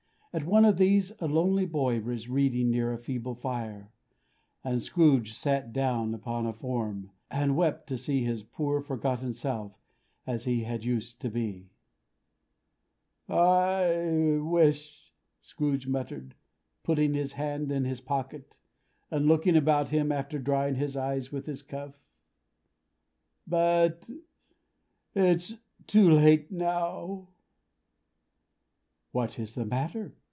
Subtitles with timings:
[0.33, 3.91] At one of these a lonely boy was reading near a feeble fire;
[4.63, 9.77] and Scrooge sat down upon a form, and wept to see his poor forgotten self
[10.25, 11.69] as he had used to be.
[13.27, 15.11] "I wish,"
[15.41, 16.33] Scrooge muttered,
[16.81, 18.57] putting his hand in his pocket,
[19.11, 21.99] and looking about him, after drying his eyes with his cuff:
[23.45, 24.09] "but
[25.13, 25.57] it's
[25.87, 27.27] too late now."
[29.11, 30.13] "What is the matter?"